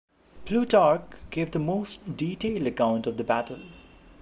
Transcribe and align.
Plutarch 0.45 1.03
gave 1.29 1.51
the 1.51 1.59
most 1.59 2.17
detailed 2.17 2.65
account 2.65 3.05
of 3.05 3.17
the 3.17 3.23
battle. 3.23 3.59